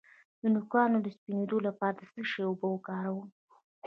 [0.41, 3.27] د نوکانو د سپینیدو لپاره د څه شي اوبه وکاروم؟